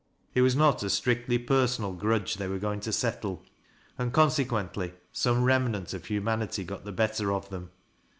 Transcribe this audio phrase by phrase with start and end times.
[0.33, 3.39] It was not a strictly personal grudge they were going to settkj
[3.99, 7.69] and consequently some remnant of humanity got the bet ter of them.